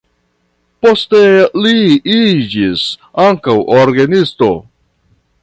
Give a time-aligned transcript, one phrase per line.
[0.85, 1.19] Poste
[1.65, 1.73] li
[2.15, 2.87] iĝis
[3.27, 4.51] ankaŭ orgenisto.